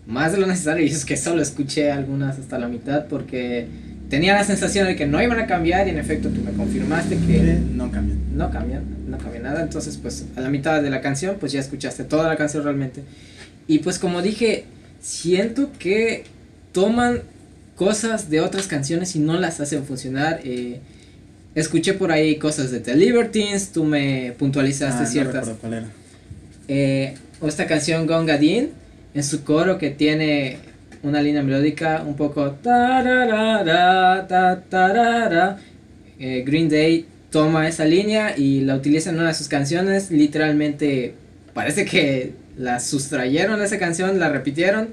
más 0.07 0.33
de 0.33 0.38
lo 0.38 0.47
necesario 0.47 0.85
y 0.85 0.88
es 0.88 1.05
que 1.05 1.17
solo 1.17 1.43
escuché 1.43 1.93
algunas 1.93 2.38
hasta 2.38 2.59
la 2.59 2.69
mitad 2.69 3.07
porque 3.07 3.67
tenía 4.09 4.35
la 4.35 4.45
sensación 4.45 4.87
de 4.87 4.97
que 4.97 5.07
no 5.07 5.23
iban 5.23 5.38
a 5.38 5.47
cambiar 5.47 5.87
y 5.87 5.91
en 5.91 5.99
efecto 5.99 6.31
tú 6.31 6.41
me 6.41 6.53
confirmaste 6.53 7.17
que 7.19 7.59
no 7.75 7.91
cambian. 7.91 8.19
No 8.35 8.50
cambian, 8.50 8.85
no 9.09 9.19
cambia 9.19 9.41
nada, 9.41 9.62
entonces 9.62 9.99
pues 10.00 10.25
a 10.37 10.41
la 10.41 10.49
mitad 10.49 10.81
de 10.83 10.91
la 10.91 11.00
canción 11.00 11.37
pues 11.38 11.53
ya 11.53 11.61
escuchaste 11.61 12.05
toda 12.05 12.29
la 12.29 12.37
canción 12.37 12.65
realmente. 12.65 13.03
Y 13.67 13.81
pues 13.81 13.99
como 13.99 14.23
dije, 14.23 14.65
siento 15.00 15.71
que 15.79 16.25
toman 16.73 17.23
cosas 17.79 18.29
de 18.29 18.41
otras 18.41 18.67
canciones 18.67 19.15
y 19.17 19.21
no 19.21 19.39
las 19.39 19.61
hacen 19.61 19.85
funcionar. 19.85 20.41
Eh, 20.45 20.81
escuché 21.55 21.95
por 21.95 22.11
ahí 22.13 22.37
cosas 22.37 22.71
de 22.73 22.81
The 22.81 22.95
Libertines, 22.97 23.71
tú 23.73 23.85
me 23.85 24.35
puntualizaste 24.39 25.05
Ah, 25.05 25.07
ciertas. 25.07 25.35
recuerdo 25.47 25.59
cuál 25.61 25.75
era. 25.75 25.87
Eh, 26.67 27.15
o 27.41 27.47
esta 27.49 27.67
canción 27.67 28.07
Gongadin, 28.07 28.71
en 29.15 29.25
su 29.25 29.45
coro 29.45 29.79
que 29.79 29.91
tiene 29.91 30.59
una 31.03 31.23
línea 31.23 31.43
melódica 31.43 32.03
un 32.07 32.17
poco 32.17 32.51
tararara. 34.23 35.59
Eh, 36.19 36.43
Green 36.45 36.69
Day 36.69 37.07
toma 37.31 37.69
esa 37.69 37.85
línea 37.85 38.37
y 38.37 38.61
la 38.63 38.75
utiliza 38.75 39.11
en 39.11 39.19
una 39.19 39.29
de 39.29 39.35
sus 39.35 39.47
canciones. 39.49 40.11
Literalmente 40.11 41.15
parece 41.55 41.85
que 41.85 42.33
la 42.57 42.81
sustrayeron 42.81 43.61
de 43.61 43.67
esa 43.67 43.79
canción, 43.79 44.19
la 44.19 44.29
repitieron. 44.31 44.89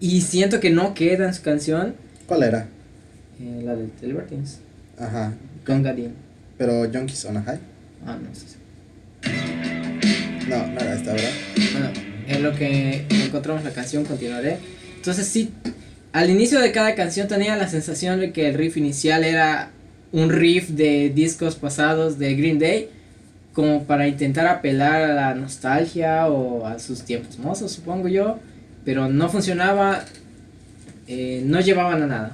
Y 0.00 0.22
siento 0.22 0.60
que 0.60 0.70
no 0.70 0.94
queda 0.94 1.26
en 1.26 1.34
su 1.34 1.42
canción. 1.42 1.94
¿Cuál 2.26 2.42
era? 2.42 2.66
eh, 3.40 3.62
la 3.64 3.74
de 3.76 3.86
The 4.00 4.06
Libertines. 4.06 4.58
Ajá. 4.98 5.32
Gongadin. 5.66 6.14
Pero 6.58 6.90
Junkies 6.90 7.24
on 7.24 7.36
a 7.38 7.42
High. 7.42 7.58
Ah, 8.06 8.18
no 8.20 8.34
sé. 8.34 8.58
No, 10.48 10.66
no 10.66 10.80
era 10.80 10.94
esta, 10.94 11.12
¿verdad? 11.12 11.30
Bueno, 11.72 11.90
en 12.26 12.42
lo 12.42 12.54
que 12.54 13.06
encontramos 13.10 13.64
la 13.64 13.70
canción 13.70 14.04
continuaré. 14.04 14.58
Entonces 14.96 15.26
sí, 15.26 15.50
al 16.12 16.28
inicio 16.30 16.60
de 16.60 16.72
cada 16.72 16.94
canción 16.94 17.28
tenía 17.28 17.56
la 17.56 17.68
sensación 17.68 18.20
de 18.20 18.32
que 18.32 18.48
el 18.48 18.54
riff 18.54 18.76
inicial 18.76 19.24
era 19.24 19.70
un 20.12 20.30
riff 20.30 20.70
de 20.70 21.10
discos 21.10 21.56
pasados 21.56 22.18
de 22.18 22.34
Green 22.34 22.58
Day, 22.58 22.88
como 23.52 23.84
para 23.84 24.08
intentar 24.08 24.46
apelar 24.46 25.02
a 25.02 25.14
la 25.14 25.34
nostalgia 25.34 26.26
o 26.28 26.66
a 26.66 26.78
sus 26.78 27.02
tiempos 27.02 27.38
mozos, 27.38 27.72
supongo 27.72 28.08
yo, 28.08 28.38
pero 28.84 29.08
no 29.08 29.28
funcionaba, 29.28 30.04
eh, 31.06 31.42
no 31.44 31.60
llevaban 31.60 32.02
a 32.02 32.06
nada. 32.06 32.32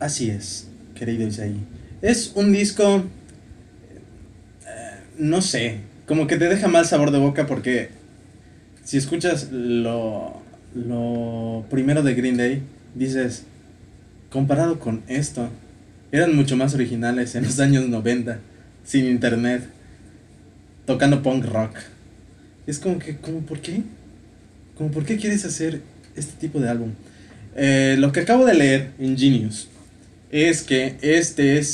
Así 0.00 0.30
es, 0.30 0.68
querido 0.94 1.26
Isaí. 1.26 1.56
Es 2.00 2.32
un 2.34 2.52
disco, 2.52 3.04
eh, 4.66 4.98
no 5.18 5.42
sé, 5.42 5.80
como 6.06 6.26
que 6.26 6.36
te 6.36 6.48
deja 6.48 6.68
mal 6.68 6.84
sabor 6.86 7.10
de 7.12 7.18
boca 7.18 7.46
porque 7.46 7.90
si 8.84 8.96
escuchas 8.96 9.52
lo, 9.52 10.42
lo 10.74 11.64
primero 11.70 12.02
de 12.02 12.14
Green 12.14 12.36
Day, 12.36 12.62
dices, 12.94 13.44
comparado 14.30 14.78
con 14.78 15.02
esto, 15.06 15.48
eran 16.10 16.34
mucho 16.34 16.56
más 16.56 16.74
originales 16.74 17.34
en 17.34 17.44
los 17.44 17.60
años 17.60 17.88
90, 17.88 18.38
sin 18.84 19.06
internet, 19.06 19.62
tocando 20.84 21.22
punk 21.22 21.44
rock. 21.46 21.76
Es 22.66 22.78
como 22.78 22.98
que, 22.98 23.16
como, 23.16 23.40
¿por 23.40 23.60
qué? 23.60 23.82
Como, 24.76 24.90
¿por 24.90 25.04
qué 25.04 25.16
quieres 25.16 25.44
hacer 25.44 25.80
este 26.16 26.32
tipo 26.40 26.60
de 26.60 26.68
álbum? 26.68 26.90
Eh, 27.56 27.96
lo 27.98 28.12
que 28.12 28.20
acabo 28.20 28.44
de 28.46 28.54
leer 28.54 28.90
en 28.98 29.16
Genius 29.16 29.68
es 30.30 30.62
que 30.62 30.96
este 31.02 31.58
es- 31.58 31.68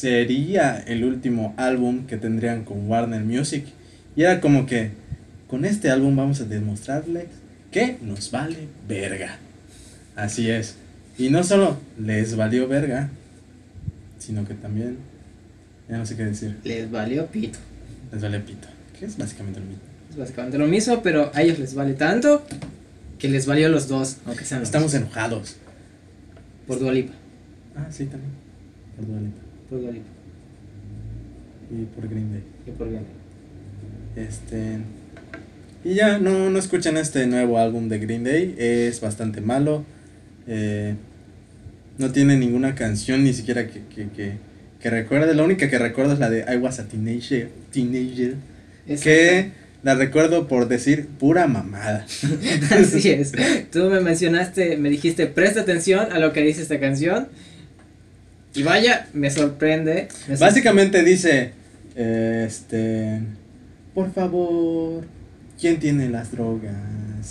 sería 0.00 0.78
el 0.86 1.04
último 1.04 1.54
álbum 1.56 2.06
que 2.06 2.16
tendrían 2.16 2.64
con 2.64 2.88
Warner 2.88 3.22
Music. 3.22 3.64
Y 4.16 4.22
era 4.22 4.40
como 4.40 4.66
que 4.66 4.90
con 5.46 5.64
este 5.64 5.90
álbum 5.90 6.16
vamos 6.16 6.40
a 6.40 6.44
demostrarles 6.44 7.26
que 7.70 7.98
nos 8.02 8.30
vale 8.30 8.66
verga. 8.88 9.38
Así 10.16 10.50
es. 10.50 10.74
Y 11.18 11.28
no 11.30 11.44
solo 11.44 11.78
les 11.98 12.34
valió 12.34 12.66
verga, 12.66 13.10
sino 14.18 14.46
que 14.46 14.54
también, 14.54 14.96
ya 15.88 15.98
no 15.98 16.06
sé 16.06 16.16
qué 16.16 16.24
decir, 16.24 16.56
Les 16.64 16.90
valió 16.90 17.26
pito. 17.26 17.58
les 18.12 18.22
vale 18.22 18.40
pito. 18.40 18.68
Que 18.98 19.04
es 19.06 19.16
básicamente 19.16 19.60
lo 19.60 19.66
mismo. 19.66 19.82
Es 20.10 20.16
básicamente 20.16 20.58
lo 20.58 20.66
mismo, 20.66 21.02
pero 21.02 21.30
a 21.34 21.42
ellos 21.42 21.58
les 21.58 21.74
vale 21.74 21.94
tanto 21.94 22.44
que 23.18 23.28
les 23.28 23.46
valió 23.46 23.68
los 23.68 23.86
dos, 23.88 24.16
aunque 24.26 24.44
sean 24.44 24.60
los 24.60 24.68
Estamos 24.68 24.92
dos. 24.92 25.00
enojados. 25.00 25.56
por 26.66 26.78
Dua 26.78 26.92
Lipa, 26.92 27.12
Ah, 27.76 27.86
sí, 27.90 28.06
también. 28.06 28.32
Por 28.96 29.06
Dua 29.06 29.20
Lipa. 29.20 29.40
por 29.68 29.80
Dua 29.80 29.90
Lipa 29.92 30.06
Y 31.70 31.84
por 31.94 32.08
Green 32.08 32.32
Day. 32.32 32.42
y 32.66 32.70
por 32.72 32.88
Green 32.88 33.02
Day. 34.16 34.24
Este. 34.26 34.78
Y 35.84 35.94
ya, 35.94 36.18
no, 36.18 36.50
no 36.50 36.58
escuchan 36.58 36.96
este 36.96 37.26
nuevo 37.26 37.58
álbum 37.58 37.88
de 37.88 37.98
Green 38.00 38.24
Day. 38.24 38.54
Es 38.58 39.00
bastante 39.00 39.40
malo. 39.40 39.84
eh, 40.46 40.94
no 41.98 42.10
tiene 42.12 42.36
ninguna 42.38 42.74
canción 42.74 43.22
ni 43.24 43.32
siquiera 43.34 43.66
que, 43.68 43.82
que, 43.94 44.08
que, 44.08 44.32
que 44.80 44.90
recuerde. 44.90 45.34
La 45.34 45.42
única 45.44 45.68
que 45.68 45.78
recuerdo 45.78 46.14
es 46.14 46.18
la 46.18 46.30
de 46.30 46.44
I 46.52 46.56
Was 46.56 46.80
a 46.80 46.88
Teenager. 46.88 47.50
teenager 47.70 48.34
que 48.86 49.52
la 49.82 49.94
recuerdo 49.94 50.46
por 50.48 50.68
decir 50.68 51.06
pura 51.18 51.46
mamada. 51.46 52.06
Así 52.70 53.10
es. 53.10 53.32
Tú 53.72 53.84
me 53.90 54.00
mencionaste, 54.00 54.76
me 54.76 54.90
dijiste, 54.90 55.26
presta 55.26 55.60
atención 55.62 56.12
a 56.12 56.18
lo 56.18 56.32
que 56.32 56.42
dice 56.42 56.62
esta 56.62 56.78
canción. 56.80 57.28
Y 58.54 58.62
vaya, 58.62 59.08
me 59.12 59.30
sorprende. 59.30 60.08
me 60.28 60.36
sor- 60.36 60.48
Básicamente 60.48 61.02
dice: 61.04 61.52
Este. 61.94 63.20
Por 63.94 64.12
favor, 64.12 65.04
¿quién 65.60 65.78
tiene 65.78 66.08
las 66.08 66.30
drogas? 66.32 66.74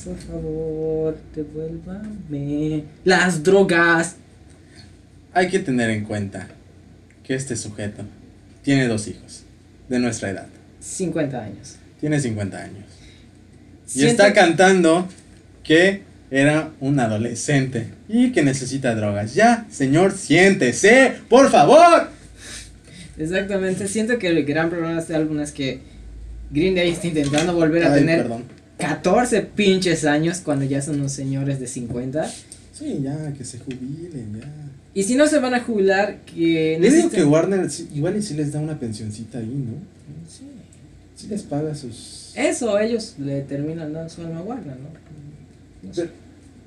Por 0.05 0.17
favor, 0.17 1.17
devuélvame 1.35 2.83
las 3.03 3.43
drogas. 3.43 4.15
Hay 5.33 5.47
que 5.49 5.59
tener 5.59 5.89
en 5.89 6.03
cuenta 6.05 6.47
que 7.23 7.33
este 7.35 7.55
sujeto 7.55 8.03
tiene 8.63 8.87
dos 8.87 9.07
hijos 9.07 9.43
de 9.87 9.99
nuestra 9.99 10.29
edad. 10.29 10.47
50 10.79 11.43
años. 11.43 11.75
Tiene 11.99 12.19
50 12.19 12.57
años. 12.57 12.85
Y 13.87 13.91
Siento- 13.99 14.23
está 14.23 14.33
cantando 14.33 15.07
que 15.63 16.01
era 16.31 16.71
un 16.79 16.99
adolescente 16.99 17.87
y 18.07 18.31
que 18.31 18.43
necesita 18.43 18.93
drogas. 18.95 19.33
Ya, 19.33 19.65
señor, 19.71 20.11
siéntese, 20.11 21.13
por 21.27 21.49
favor. 21.49 22.09
Exactamente, 23.17 23.87
siento 23.87 24.17
que 24.17 24.27
el 24.27 24.45
gran 24.45 24.69
problema 24.69 24.93
de 24.95 24.99
este 25.01 25.15
álbum 25.15 25.39
es 25.41 25.51
que 25.51 25.79
Green 26.51 26.75
Day 26.75 26.89
está 26.91 27.07
intentando 27.07 27.53
volver 27.53 27.83
a 27.83 27.93
Ay, 27.93 27.99
tener 28.01 28.21
perdón. 28.21 28.43
14 28.77 29.41
pinches 29.41 30.05
años 30.05 30.39
cuando 30.39 30.65
ya 30.65 30.81
son 30.81 30.99
unos 30.99 31.11
señores 31.11 31.59
de 31.59 31.67
50. 31.67 32.31
Sí, 32.73 32.99
ya, 33.03 33.33
que 33.37 33.43
se 33.43 33.59
jubilen, 33.59 34.39
ya. 34.39 34.47
Y 34.93 35.03
si 35.03 35.15
no 35.15 35.27
se 35.27 35.39
van 35.39 35.53
a 35.53 35.59
jubilar, 35.59 36.19
que 36.25 36.79
digo 36.81 36.95
necesiten- 36.95 37.09
que 37.09 37.23
Warner 37.25 37.67
igual 37.93 38.15
y 38.17 38.21
sí 38.21 38.33
les 38.35 38.53
da 38.53 38.59
una 38.59 38.79
pensioncita 38.79 39.37
ahí, 39.39 39.45
¿no? 39.47 39.73
Sí. 40.29 40.45
Sí 41.19 41.27
les 41.27 41.41
paga 41.43 41.75
sus... 41.75 42.31
Eso, 42.33 42.79
ellos 42.79 43.15
le 43.17 43.41
terminan 43.41 43.91
dando 43.91 44.09
su 44.09 44.21
alma 44.21 44.39
a 44.39 44.41
Warner, 44.41 44.77
¿no? 44.77 44.88
No 45.83 45.93
sé. 45.93 46.09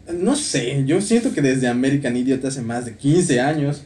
Pero, 0.04 0.18
no 0.18 0.36
sé, 0.36 0.84
yo 0.84 1.00
siento 1.00 1.32
que 1.32 1.40
desde 1.40 1.68
American 1.68 2.14
Idiot 2.14 2.44
hace 2.44 2.60
más 2.60 2.84
de 2.84 2.94
15 2.94 3.40
años 3.40 3.80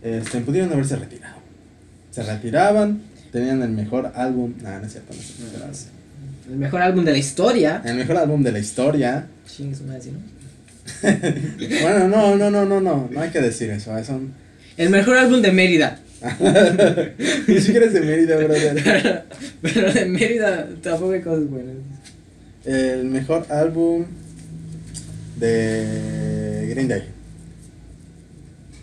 este, 0.00 0.38
pudieron 0.38 0.72
haberse 0.72 0.94
retirado. 0.94 1.38
Se 2.12 2.22
retiraban, 2.22 3.00
tenían 3.32 3.62
el 3.62 3.70
mejor 3.70 4.12
álbum. 4.14 4.54
Nah, 4.62 4.78
no 4.78 4.86
es 4.86 4.92
cierto, 4.92 5.12
no 5.12 5.20
se 5.20 5.42
retiraron. 5.42 5.74
El 6.48 6.56
mejor 6.56 6.82
álbum 6.82 7.04
de 7.04 7.10
la 7.10 7.18
historia. 7.18 7.82
El 7.84 7.96
mejor 7.96 8.16
álbum 8.18 8.44
de 8.44 8.52
la 8.52 8.58
historia. 8.60 9.26
Chingue 9.44 9.74
su 9.74 9.82
madre, 9.82 10.02
¿sí, 10.02 10.12
no? 10.12 10.20
Bueno, 11.82 12.06
no, 12.06 12.36
no, 12.36 12.48
no, 12.48 12.64
no, 12.64 12.80
no, 12.80 13.08
no 13.10 13.20
hay 13.20 13.30
que 13.30 13.40
decir 13.40 13.70
eso. 13.70 13.92
Son... 14.04 14.32
El 14.76 14.90
mejor 14.90 15.16
álbum 15.16 15.42
de 15.42 15.50
Mérida. 15.50 15.98
Ni 17.48 17.60
siquiera 17.60 17.86
es 17.86 17.92
de 17.92 18.00
Mérida, 18.00 18.36
brother. 18.36 19.24
Pero 19.62 19.92
de 19.92 20.04
Mérida 20.06 20.68
tampoco 20.82 21.12
hay 21.12 21.20
cosas 21.20 21.48
buenas. 21.48 21.74
El 22.64 23.04
mejor 23.06 23.46
álbum 23.50 24.04
de 25.38 26.66
Green 26.70 26.88
Day. 26.88 27.02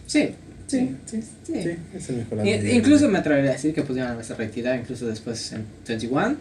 Sí, 0.06 0.36
sí, 0.68 0.96
sí, 1.06 1.22
sí. 1.44 1.54
Sí, 1.64 1.76
es 1.96 2.10
el 2.10 2.18
mejor 2.18 2.40
álbum. 2.40 2.54
incluso 2.72 3.08
me 3.10 3.20
atrevería 3.20 3.52
a 3.52 3.54
decir 3.54 3.74
que 3.74 3.84
pudieron 3.84 4.12
haberse 4.12 4.34
retirado 4.36 4.76
incluso 4.76 5.08
después 5.08 5.52
en 5.54 5.66
21. 5.88 6.36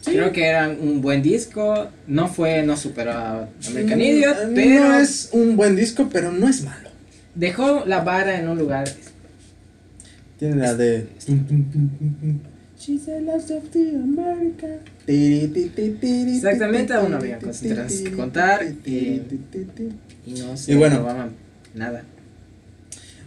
Sí, 0.00 0.10
Creo 0.12 0.32
que 0.32 0.44
era 0.46 0.68
un 0.68 1.00
buen 1.00 1.22
disco. 1.22 1.88
No 2.06 2.28
fue, 2.28 2.62
no 2.62 2.76
superó 2.76 3.12
a 3.12 3.48
American 3.68 4.00
Idiot, 4.00 4.36
Mm, 4.50 4.54
pero 4.54 4.88
No 4.88 4.98
es 4.98 5.30
un 5.32 5.56
buen 5.56 5.76
disco, 5.76 6.08
pero 6.12 6.30
no 6.30 6.46
es 6.48 6.62
malo. 6.62 6.90
dejó 7.34 7.84
la 7.86 8.00
vara 8.00 8.38
en 8.38 8.48
un 8.48 8.58
lugar. 8.58 8.86
Tiene 10.38 10.56
la 10.56 10.74
de. 10.74 11.06
She's 12.78 13.06
the 13.06 13.20
last 13.20 13.50
of 13.50 13.70
the 13.70 13.90
America. 13.96 14.66
Exactamente, 16.36 16.92
aún 16.92 17.14
había 17.14 17.38
cosas 17.38 17.62
que 18.02 18.10
contar, 18.12 18.62
y- 18.84 19.22
Y 20.26 20.32
no 20.40 20.54
Y 20.66 20.74
bueno. 20.76 20.96
nada. 21.74 22.02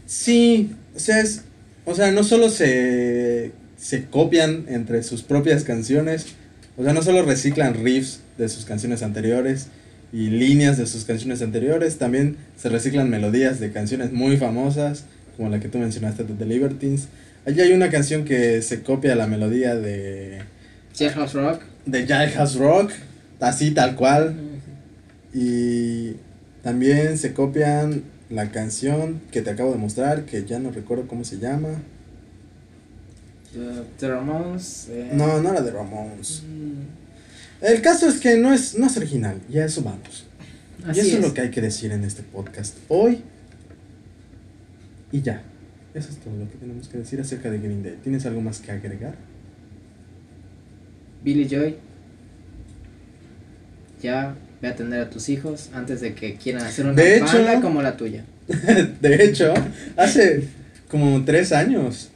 Sí, 0.05 0.71
o 0.95 0.99
sea, 0.99 1.21
es, 1.21 1.41
o 1.85 1.95
sea, 1.95 2.11
no 2.11 2.23
solo 2.23 2.49
se, 2.49 3.51
se 3.77 4.05
copian 4.05 4.65
entre 4.67 5.03
sus 5.03 5.21
propias 5.23 5.63
canciones, 5.63 6.27
o 6.77 6.83
sea, 6.83 6.93
no 6.93 7.01
solo 7.01 7.23
reciclan 7.23 7.73
riffs 7.83 8.19
de 8.37 8.49
sus 8.49 8.65
canciones 8.65 9.01
anteriores 9.03 9.67
y 10.13 10.29
líneas 10.29 10.77
de 10.77 10.85
sus 10.87 11.03
canciones 11.05 11.41
anteriores, 11.41 11.97
también 11.97 12.37
se 12.57 12.69
reciclan 12.69 13.09
melodías 13.09 13.59
de 13.59 13.71
canciones 13.71 14.11
muy 14.13 14.37
famosas, 14.37 15.05
como 15.37 15.49
la 15.49 15.59
que 15.59 15.69
tú 15.69 15.77
mencionaste 15.77 16.23
de 16.23 16.33
The 16.33 16.45
Libertines. 16.45 17.07
Allí 17.45 17.61
hay 17.61 17.71
una 17.71 17.89
canción 17.89 18.25
que 18.25 18.61
se 18.61 18.81
copia 18.83 19.15
la 19.15 19.27
melodía 19.27 19.75
de, 19.75 20.41
Jailhouse 20.97 21.33
Rock. 21.33 21.61
de 21.85 22.05
Jailhouse 22.05 22.55
Rock, 22.55 22.91
así 23.39 23.71
tal 23.71 23.95
cual, 23.95 24.35
y 25.33 26.13
también 26.63 27.17
se 27.17 27.33
copian 27.33 28.03
la 28.29 28.51
canción 28.51 29.21
que 29.31 29.41
te 29.41 29.51
acabo 29.51 29.71
de 29.71 29.77
mostrar, 29.77 30.25
que 30.25 30.43
ya 30.43 30.59
no 30.59 30.71
recuerdo 30.71 31.07
cómo 31.07 31.23
se 31.23 31.37
llama. 31.39 31.69
The, 33.99 34.07
Ramones. 34.09 34.87
eh, 34.89 35.11
No, 35.13 35.41
no 35.41 35.53
la 35.53 35.61
de 35.61 35.71
Ramones. 35.71 36.43
mm, 36.45 37.65
El 37.65 37.81
caso 37.81 38.07
es 38.07 38.19
que 38.19 38.37
no 38.37 38.53
es, 38.53 38.77
no 38.77 38.87
es 38.87 38.97
original, 38.97 39.39
ya 39.49 39.63
eso 39.65 39.81
vamos. 39.83 40.25
Así 40.85 40.99
y 40.99 41.01
eso 41.01 41.09
es. 41.09 41.15
es. 41.15 41.21
lo 41.21 41.33
que 41.33 41.41
hay 41.41 41.49
que 41.51 41.61
decir 41.61 41.91
en 41.91 42.03
este 42.03 42.23
podcast 42.23 42.75
hoy. 42.89 43.23
Y 45.11 45.21
ya. 45.21 45.41
Eso 45.93 46.09
es 46.09 46.17
todo 46.17 46.35
lo 46.37 46.49
que 46.49 46.57
tenemos 46.57 46.87
que 46.89 46.97
decir 46.99 47.19
acerca 47.19 47.49
de 47.49 47.59
Green 47.59 47.81
Day. 47.83 47.97
¿Tienes 48.03 48.25
algo 48.25 48.41
más 48.41 48.59
que 48.59 48.71
agregar? 48.71 49.15
Billy 51.23 51.47
Joy. 51.47 51.75
Ya 54.01 54.35
ve 54.61 54.67
a 54.67 54.71
atender 54.71 55.01
a 55.01 55.09
tus 55.09 55.29
hijos 55.29 55.69
antes 55.73 56.01
de 56.01 56.13
que 56.13 56.35
quieran 56.35 56.63
hacer 56.63 56.85
una 56.85 56.93
De 56.93 57.17
hecho- 57.17 57.37
banda 57.43 57.61
como 57.61 57.81
la 57.81 57.97
tuya. 57.97 58.23
de 59.01 59.23
hecho, 59.25 59.53
hace 59.97 60.43
como 60.89 61.25
tres 61.25 61.51
años, 61.51 62.09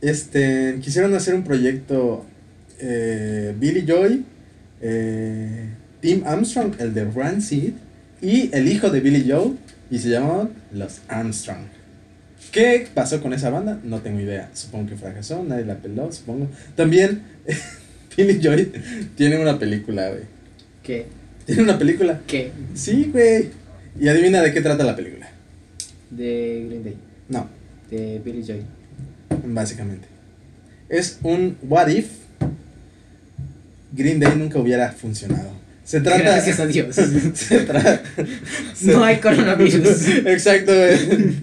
este, 0.00 0.78
quisieron 0.80 1.14
hacer 1.14 1.34
un 1.34 1.44
proyecto 1.44 2.24
eh, 2.78 3.54
Billy 3.58 3.84
Joy, 3.86 4.24
eh, 4.80 5.66
Tim 6.00 6.22
Armstrong, 6.24 6.74
el 6.78 6.94
de 6.94 7.04
Rancid, 7.04 7.72
y 8.22 8.48
el 8.54 8.68
hijo 8.68 8.90
de 8.90 9.00
Billy 9.00 9.28
Joe, 9.30 9.54
y 9.90 9.98
se 9.98 10.10
llamaban 10.10 10.50
Los 10.72 11.00
Armstrong. 11.08 11.66
¿Qué 12.52 12.88
pasó 12.94 13.20
con 13.20 13.32
esa 13.32 13.50
banda? 13.50 13.78
No 13.84 14.00
tengo 14.00 14.20
idea. 14.20 14.50
Supongo 14.54 14.90
que 14.90 14.96
fracasó, 14.96 15.44
nadie 15.44 15.64
la 15.64 15.76
peló, 15.76 16.10
supongo. 16.12 16.48
También, 16.74 17.22
Billy 18.16 18.40
Joy 18.40 18.72
tiene 19.16 19.38
una 19.38 19.58
película, 19.58 20.08
güey. 20.08 20.22
¿Qué? 20.82 21.06
Tiene 21.46 21.62
una 21.62 21.78
película. 21.78 22.20
¿Qué? 22.26 22.52
Sí, 22.74 23.10
güey. 23.12 23.50
Y 24.00 24.08
adivina 24.08 24.42
de 24.42 24.52
qué 24.52 24.60
trata 24.60 24.84
la 24.84 24.96
película. 24.96 25.28
De 26.10 26.64
Green 26.68 26.84
Day. 26.84 26.96
No, 27.28 27.48
De 27.90 28.20
Billy 28.24 28.42
Joy. 28.42 28.62
básicamente. 29.44 30.08
Es 30.88 31.18
un 31.22 31.58
what 31.62 31.88
if 31.88 32.06
Green 33.92 34.20
Day 34.20 34.34
nunca 34.36 34.58
hubiera 34.58 34.92
funcionado. 34.92 35.52
Se 35.84 36.00
trata. 36.00 36.18
Gracias 36.22 36.60
a 36.60 36.66
Dios. 36.66 36.94
se 37.34 37.60
trata. 37.60 38.02
no 38.82 39.04
hay 39.04 39.18
coronavirus. 39.18 40.08
Exacto, 40.26 40.72
güey. 40.74 41.34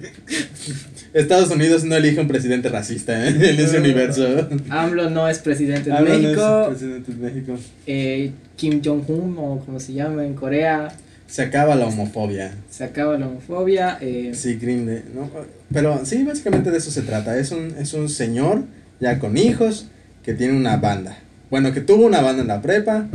Estados 1.15 1.49
Unidos 1.49 1.83
no 1.85 1.95
elige 1.95 2.19
un 2.19 2.27
presidente 2.27 2.69
racista 2.69 3.25
¿eh? 3.25 3.29
en 3.51 3.59
ese 3.59 3.79
universo. 3.79 4.49
AMLO 4.69 5.09
no 5.09 5.27
es 5.29 5.39
presidente 5.39 5.89
de 5.89 5.95
Ah, 5.95 6.01
no, 6.01 6.07
no 6.09 6.13
es 6.13 6.21
México. 6.21 6.65
presidente 6.69 7.11
de 7.13 7.17
México. 7.17 7.57
eh, 7.87 8.31
Kim 8.57 8.81
Jong-un, 8.83 9.35
o 9.37 9.59
como 9.65 9.79
se 9.79 9.93
llama 9.93 10.25
en 10.25 10.33
Corea, 10.33 10.89
Se 11.27 11.41
acaba 11.41 11.75
la 11.75 11.85
homofobia. 11.87 12.53
se 12.69 12.83
acaba 12.83 13.17
la 13.17 13.27
homofobia. 13.27 13.97
eh, 14.01 14.31
Sí, 14.33 14.55
Green 14.55 14.85
Day, 14.85 15.03
¿no? 15.15 15.29
Pero 15.73 16.05
sí, 16.05 16.23
básicamente 16.23 16.69
de 16.71 16.77
eso 16.77 16.91
se 16.91 17.01
trata. 17.01 17.37
Es 17.39 17.51
un, 17.51 17.73
es 17.79 17.93
un 17.93 18.09
señor 18.09 18.63
ya 18.99 19.17
con 19.19 19.37
hijos 19.37 19.87
que 20.23 20.33
tiene 20.33 20.53
una 20.57 20.77
banda. 20.77 21.17
Bueno, 21.49 21.73
que 21.73 21.81
tuvo 21.81 22.05
una 22.05 22.21
banda 22.21 22.41
en 22.41 22.47
la 22.49 22.61
prepa 22.61 23.07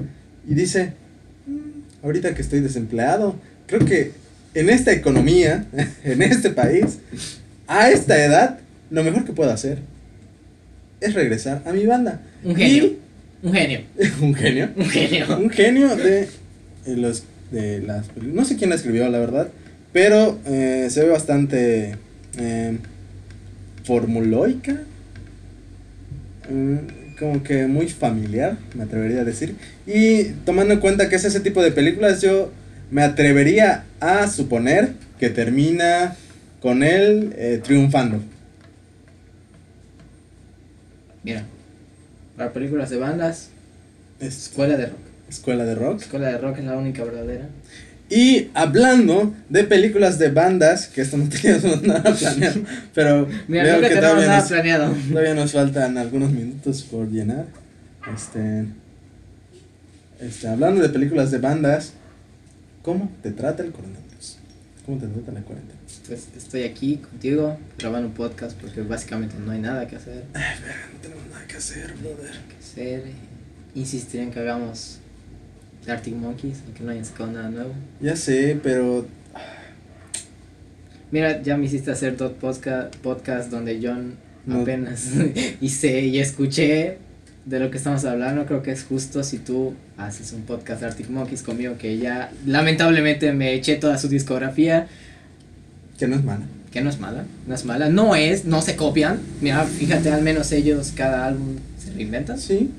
y 0.48 0.54
dice, 0.54 0.92
"Mm, 1.46 2.04
ahorita 2.04 2.34
que 2.34 2.40
estoy 2.42 2.60
desempleado, 2.60 3.34
creo 3.66 3.84
que 3.84 4.12
en 4.54 4.70
esta 4.70 4.92
economía, 4.92 5.66
en 6.04 6.22
este 6.22 6.50
país, 6.50 6.98
a 7.70 7.88
esta 7.88 8.22
edad, 8.22 8.58
lo 8.90 9.04
mejor 9.04 9.24
que 9.24 9.32
puedo 9.32 9.52
hacer 9.52 9.78
es 11.00 11.14
regresar 11.14 11.62
a 11.64 11.72
mi 11.72 11.86
banda. 11.86 12.20
un 12.44 12.56
genio. 12.56 12.90
Un 13.42 13.54
genio. 13.54 13.80
Un 14.20 14.34
genio. 14.34 14.68
Un 14.76 14.86
genio. 14.86 15.38
Un 15.38 15.50
genio 15.50 15.96
de 15.96 16.28
eh, 16.86 16.96
los 16.96 17.22
de 17.50 17.80
las 17.80 18.06
no 18.16 18.44
sé 18.44 18.56
quién 18.56 18.70
la 18.70 18.76
escribió 18.76 19.08
la 19.08 19.18
verdad 19.18 19.48
pero 19.92 20.38
eh, 20.46 20.86
se 20.88 21.02
ve 21.02 21.10
bastante 21.10 21.96
eh, 22.38 22.78
formuloica 23.84 24.82
mm, 26.48 27.18
como 27.18 27.42
que 27.42 27.66
muy 27.66 27.88
familiar 27.88 28.56
me 28.74 28.84
atrevería 28.84 29.22
a 29.22 29.24
decir 29.24 29.56
y 29.86 30.24
tomando 30.44 30.74
en 30.74 30.80
cuenta 30.80 31.08
que 31.08 31.16
es 31.16 31.24
ese 31.24 31.40
tipo 31.40 31.62
de 31.62 31.72
películas 31.72 32.20
yo 32.22 32.52
me 32.90 33.02
atrevería 33.02 33.84
a 34.00 34.28
suponer 34.28 34.92
que 35.18 35.28
termina 35.28 36.16
con 36.60 36.82
él 36.82 37.32
eh, 37.36 37.60
triunfando 37.62 38.20
Mira, 41.22 41.44
para 42.36 42.52
películas 42.52 42.88
de 42.90 42.96
bandas, 42.96 43.50
es 44.20 44.46
Escuela 44.48 44.76
de 44.76 44.86
Rock. 44.86 44.98
escuela 45.28 45.64
de 45.64 45.74
rock 45.74 46.00
Escuela 46.00 46.28
de 46.28 46.38
Rock 46.38 46.58
es 46.58 46.64
la 46.64 46.78
única 46.78 47.04
verdadera. 47.04 47.48
Y 48.08 48.48
hablando 48.54 49.34
de 49.48 49.64
películas 49.64 50.18
de 50.18 50.30
bandas, 50.30 50.88
que 50.88 51.02
esto 51.02 51.16
no 51.18 51.28
teníamos 51.28 51.82
nada 51.82 52.14
planeado, 52.14 52.60
pero 52.94 53.28
Mira, 53.46 53.64
veo 53.64 53.80
no 53.82 53.88
que 53.88 53.96
todavía 53.96 54.26
nada 54.26 54.40
nos, 54.40 54.48
planeado. 54.48 54.94
todavía 55.10 55.34
nos 55.34 55.52
faltan 55.52 55.98
algunos 55.98 56.30
minutos 56.32 56.82
por 56.82 57.08
llenar. 57.08 57.44
Este, 58.14 58.64
este, 60.20 60.48
hablando 60.48 60.80
de 60.82 60.88
películas 60.88 61.30
de 61.30 61.38
bandas, 61.38 61.92
¿cómo 62.82 63.12
te 63.22 63.30
trata 63.30 63.62
el 63.62 63.70
coronavirus? 63.72 64.09
¿Cómo 64.90 65.02
te 65.02 65.06
trata 65.06 65.30
la 65.30 65.42
cuarentena? 65.42 65.78
Pues 66.08 66.26
estoy 66.36 66.64
aquí 66.64 66.96
contigo 66.96 67.56
grabando 67.78 68.08
un 68.08 68.14
podcast 68.14 68.60
porque 68.60 68.82
básicamente 68.82 69.36
no 69.38 69.52
hay 69.52 69.60
nada 69.60 69.86
que 69.86 69.94
hacer. 69.94 70.24
No 70.34 71.00
tenemos 71.00 71.26
nada 71.30 71.46
que 71.46 71.56
hacer, 71.58 71.94
brother. 71.94 72.32
que 72.48 72.56
hacer. 72.58 73.04
Insistir 73.76 74.20
en 74.22 74.32
que 74.32 74.40
hagamos 74.40 74.98
The 75.84 75.92
Arctic 75.92 76.16
Monkeys, 76.16 76.62
aunque 76.66 76.82
no 76.82 76.90
hayan 76.90 77.04
sacado 77.04 77.30
nada 77.30 77.50
nuevo. 77.50 77.72
Ya 78.00 78.16
sé, 78.16 78.58
pero 78.60 79.06
Mira, 81.12 81.40
ya 81.40 81.56
me 81.56 81.66
hiciste 81.66 81.92
hacer 81.92 82.16
dos 82.16 82.32
podcast, 82.32 82.92
podcast 82.96 83.48
donde 83.48 83.78
John 83.80 84.16
No. 84.44 84.62
apenas 84.62 85.08
hice 85.60 86.00
y 86.00 86.18
escuché 86.18 86.98
de 87.44 87.58
lo 87.60 87.70
que 87.70 87.78
estamos 87.78 88.04
hablando. 88.04 88.46
Creo 88.46 88.62
que 88.62 88.70
es 88.72 88.84
justo 88.84 89.22
si 89.22 89.38
tú 89.38 89.74
haces 89.96 90.32
un 90.32 90.42
podcast 90.42 90.80
de 90.80 90.86
Arctic 90.88 91.08
Monkeys 91.10 91.42
conmigo, 91.42 91.76
que 91.78 91.98
ya 91.98 92.32
lamentablemente 92.46 93.32
me 93.32 93.54
eché 93.54 93.76
toda 93.76 93.98
su 93.98 94.08
discografía, 94.08 94.88
que 95.98 96.06
no 96.08 96.16
es 96.16 96.24
mala. 96.24 96.46
que 96.70 96.80
no 96.82 96.88
es 96.88 97.00
mala, 97.00 97.24
no 97.48 97.54
es 97.54 97.64
mala, 97.64 97.88
no 97.88 98.14
es, 98.14 98.44
no 98.44 98.62
se 98.62 98.76
copian. 98.76 99.18
Mira, 99.40 99.64
fíjate, 99.64 100.10
al 100.10 100.22
menos 100.22 100.52
ellos 100.52 100.92
cada 100.94 101.26
álbum 101.26 101.56
se 101.76 101.92
reinventan. 101.92 102.38
Sí, 102.38 102.70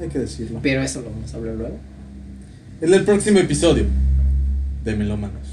hay 0.00 0.08
que 0.08 0.20
decirlo. 0.20 0.60
Pero 0.62 0.82
eso 0.82 1.00
lo 1.00 1.10
vamos 1.10 1.34
a 1.34 1.36
hablar 1.38 1.56
luego. 1.56 1.76
En 2.80 2.94
el 2.94 3.04
próximo 3.04 3.40
episodio 3.40 3.86
de 4.84 4.94
Melómanos 4.94 5.48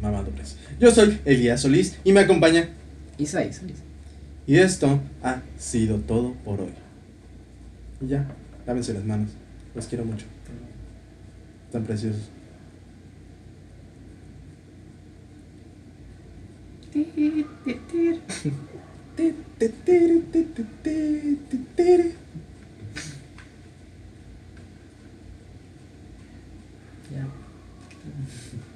Mamadores. 0.00 0.56
Yo 0.80 0.90
soy 0.90 1.20
Elías 1.24 1.60
Solís 1.60 1.96
y 2.02 2.12
me 2.12 2.20
acompaña. 2.20 2.68
Isaí, 3.18 3.50
Isaí. 3.50 3.72
Y 4.46 4.56
esto 4.56 5.00
ha 5.22 5.42
sido 5.58 5.98
todo 5.98 6.32
por 6.44 6.60
hoy. 6.60 6.70
Y 8.02 8.08
ya, 8.08 8.26
lávense 8.66 8.92
las 8.92 9.04
manos. 9.04 9.30
Los 9.74 9.86
quiero 9.86 10.04
mucho. 10.04 10.26
Tan 11.70 11.84
preciosos. 11.84 12.30
Ya. 27.10 27.26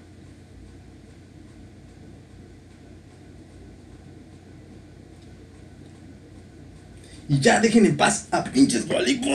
Y 7.28 7.40
ya 7.40 7.60
dejen 7.60 7.86
en 7.86 7.96
paz 7.96 8.26
a 8.30 8.44
pinches 8.44 8.86
Gualipo. 8.86 9.30